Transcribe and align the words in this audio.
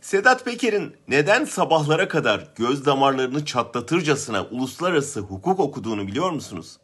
Sedat 0.00 0.44
Peker'in 0.44 0.96
neden 1.08 1.44
sabahlara 1.44 2.08
kadar 2.08 2.48
göz 2.56 2.86
damarlarını 2.86 3.44
çatlatırcasına 3.44 4.44
uluslararası 4.44 5.20
hukuk 5.20 5.60
okuduğunu 5.60 6.06
biliyor 6.06 6.30
musunuz? 6.30 6.76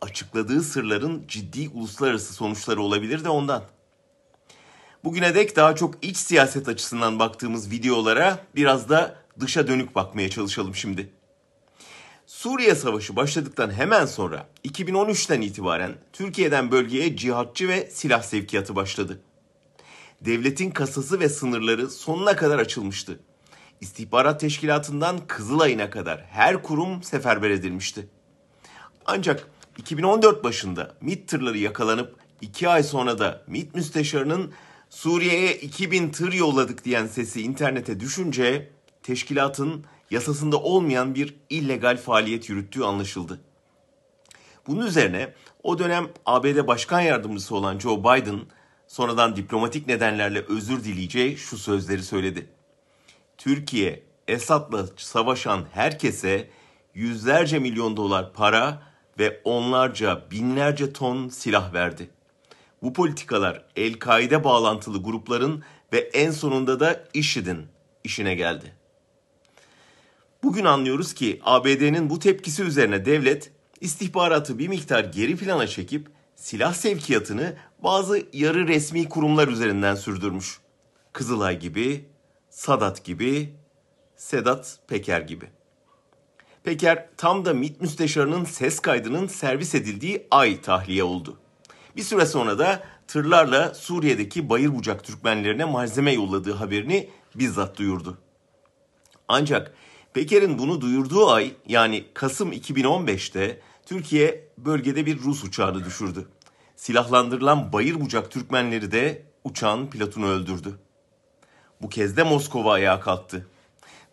Açıkladığı 0.00 0.62
sırların 0.62 1.24
ciddi 1.28 1.68
uluslararası 1.74 2.34
sonuçları 2.34 2.82
olabilir 2.82 3.24
de 3.24 3.28
ondan. 3.28 3.62
Bugüne 5.04 5.34
dek 5.34 5.56
daha 5.56 5.74
çok 5.74 6.04
iç 6.04 6.16
siyaset 6.16 6.68
açısından 6.68 7.18
baktığımız 7.18 7.70
videolara 7.70 8.38
biraz 8.54 8.88
da 8.88 9.16
dışa 9.40 9.66
dönük 9.66 9.94
bakmaya 9.94 10.30
çalışalım 10.30 10.74
şimdi. 10.74 11.10
Suriye 12.26 12.74
Savaşı 12.74 13.16
başladıktan 13.16 13.70
hemen 13.70 14.06
sonra 14.06 14.46
2013'ten 14.64 15.40
itibaren 15.40 15.94
Türkiye'den 16.12 16.70
bölgeye 16.70 17.16
cihatçı 17.16 17.68
ve 17.68 17.90
silah 17.90 18.22
sevkiyatı 18.22 18.76
başladı. 18.76 19.20
Devletin 20.20 20.70
kasası 20.70 21.20
ve 21.20 21.28
sınırları 21.28 21.90
sonuna 21.90 22.36
kadar 22.36 22.58
açılmıştı. 22.58 23.20
İstihbarat 23.80 24.40
Teşkilatı'ndan 24.40 25.26
Kızılay'ına 25.26 25.90
kadar 25.90 26.24
her 26.30 26.62
kurum 26.62 27.02
seferber 27.02 27.50
edilmişti. 27.50 28.08
Ancak 29.06 29.48
2014 29.78 30.44
başında 30.44 30.94
MİT 31.00 31.28
tırları 31.28 31.58
yakalanıp 31.58 32.16
2 32.40 32.68
ay 32.68 32.82
sonra 32.82 33.18
da 33.18 33.44
MİT 33.46 33.74
müsteşarının 33.74 34.52
Suriye'ye 34.90 35.56
2000 35.56 36.10
tır 36.10 36.32
yolladık 36.32 36.84
diyen 36.84 37.06
sesi 37.06 37.42
internete 37.42 38.00
düşünce 38.00 38.70
teşkilatın 39.02 39.84
yasasında 40.10 40.56
olmayan 40.56 41.14
bir 41.14 41.36
illegal 41.50 41.96
faaliyet 41.96 42.48
yürüttüğü 42.48 42.84
anlaşıldı. 42.84 43.40
Bunun 44.66 44.86
üzerine 44.86 45.32
o 45.62 45.78
dönem 45.78 46.08
ABD 46.26 46.66
Başkan 46.66 47.00
Yardımcısı 47.00 47.54
olan 47.54 47.78
Joe 47.78 48.00
Biden 48.00 48.40
sonradan 48.86 49.36
diplomatik 49.36 49.86
nedenlerle 49.86 50.44
özür 50.48 50.84
dileyeceği 50.84 51.36
şu 51.36 51.58
sözleri 51.58 52.02
söyledi. 52.02 52.46
Türkiye 53.38 54.02
Esad'la 54.28 54.86
savaşan 54.96 55.64
herkese 55.72 56.50
yüzlerce 56.94 57.58
milyon 57.58 57.96
dolar 57.96 58.32
para 58.32 58.82
ve 59.18 59.40
onlarca 59.44 60.30
binlerce 60.30 60.92
ton 60.92 61.28
silah 61.28 61.72
verdi. 61.72 62.10
Bu 62.82 62.92
politikalar 62.92 63.64
El-Kaide 63.76 64.44
bağlantılı 64.44 65.02
grupların 65.02 65.62
ve 65.92 65.98
en 65.98 66.30
sonunda 66.30 66.80
da 66.80 67.04
IŞİD'in 67.14 67.66
işine 68.04 68.34
geldi. 68.34 68.72
Bugün 70.42 70.64
anlıyoruz 70.64 71.14
ki 71.14 71.40
ABD'nin 71.44 72.10
bu 72.10 72.18
tepkisi 72.18 72.62
üzerine 72.62 73.04
devlet 73.04 73.50
istihbaratı 73.80 74.58
bir 74.58 74.68
miktar 74.68 75.04
geri 75.04 75.36
plana 75.36 75.66
çekip 75.66 76.08
silah 76.36 76.74
sevkiyatını 76.74 77.56
bazı 77.78 78.22
yarı 78.32 78.68
resmi 78.68 79.08
kurumlar 79.08 79.48
üzerinden 79.48 79.94
sürdürmüş. 79.94 80.58
Kızılay 81.12 81.60
gibi, 81.60 82.08
Sadat 82.50 83.04
gibi, 83.04 83.54
Sedat 84.16 84.78
Peker 84.88 85.20
gibi. 85.20 85.46
Peker 86.64 87.08
tam 87.16 87.44
da 87.44 87.54
MİT 87.54 87.80
müsteşarının 87.80 88.44
ses 88.44 88.80
kaydının 88.80 89.26
servis 89.26 89.74
edildiği 89.74 90.26
ay 90.30 90.60
tahliye 90.60 91.04
oldu. 91.04 91.38
Bir 91.96 92.02
süre 92.02 92.26
sonra 92.26 92.58
da 92.58 92.82
tırlarla 93.08 93.74
Suriye'deki 93.74 94.48
bayır 94.48 94.74
bucak 94.74 95.04
Türkmenlerine 95.04 95.64
malzeme 95.64 96.12
yolladığı 96.12 96.52
haberini 96.52 97.10
bizzat 97.34 97.78
duyurdu. 97.78 98.18
Ancak 99.28 99.74
Peker'in 100.14 100.58
bunu 100.58 100.80
duyurduğu 100.80 101.30
ay 101.30 101.52
yani 101.66 102.04
Kasım 102.14 102.52
2015'te 102.52 103.60
Türkiye 103.86 104.48
bölgede 104.58 105.06
bir 105.06 105.18
Rus 105.18 105.44
uçağını 105.44 105.84
düşürdü. 105.84 106.28
Silahlandırılan 106.76 107.72
bayır 107.72 108.00
bucak 108.00 108.30
Türkmenleri 108.30 108.92
de 108.92 109.22
uçağın 109.44 109.86
pilotunu 109.86 110.26
öldürdü. 110.26 110.78
Bu 111.82 111.88
kez 111.88 112.16
de 112.16 112.22
Moskova 112.22 112.72
ayağa 112.72 113.00
kalktı. 113.00 113.46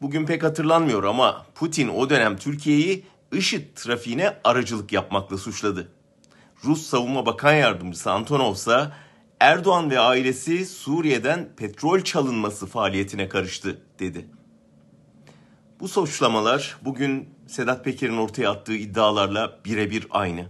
Bugün 0.01 0.25
pek 0.25 0.43
hatırlanmıyor 0.43 1.03
ama 1.03 1.45
Putin 1.55 1.87
o 1.87 2.09
dönem 2.09 2.37
Türkiye'yi 2.37 3.05
IŞİD 3.31 3.75
trafiğine 3.75 4.37
aracılık 4.43 4.91
yapmakla 4.91 5.37
suçladı. 5.37 5.91
Rus 6.63 6.87
Savunma 6.87 7.25
Bakan 7.25 7.53
Yardımcısı 7.53 8.11
Antonov 8.11 8.53
ise 8.53 8.91
Erdoğan 9.39 9.91
ve 9.91 9.99
ailesi 9.99 10.65
Suriye'den 10.65 11.49
petrol 11.57 12.01
çalınması 12.01 12.67
faaliyetine 12.67 13.29
karıştı 13.29 13.81
dedi. 13.99 14.25
Bu 15.79 15.87
suçlamalar 15.87 16.77
bugün 16.81 17.29
Sedat 17.53 17.85
Peker'in 17.85 18.17
ortaya 18.17 18.51
attığı 18.51 18.73
iddialarla 18.73 19.59
birebir 19.65 20.07
aynı. 20.09 20.45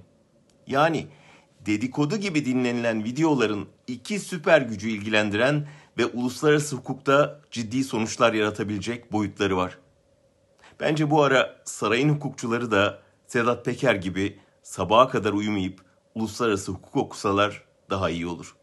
Yani 0.67 1.07
dedikodu 1.65 2.17
gibi 2.17 2.45
dinlenilen 2.45 3.03
videoların 3.03 3.67
iki 3.87 4.19
süper 4.19 4.61
gücü 4.61 4.89
ilgilendiren 4.89 5.67
ve 5.97 6.05
uluslararası 6.05 6.75
hukukta 6.75 7.41
ciddi 7.51 7.83
sonuçlar 7.83 8.33
yaratabilecek 8.33 9.11
boyutları 9.11 9.57
var. 9.57 9.77
Bence 10.79 11.11
bu 11.11 11.23
ara 11.23 11.61
sarayın 11.65 12.09
hukukçuları 12.09 12.71
da 12.71 12.99
Sedat 13.27 13.65
Peker 13.65 13.95
gibi 13.95 14.39
sabaha 14.63 15.09
kadar 15.09 15.33
uyumayıp 15.33 15.81
uluslararası 16.15 16.71
hukuk 16.71 16.95
okusalar 16.95 17.63
daha 17.89 18.09
iyi 18.09 18.27
olur.'' 18.27 18.62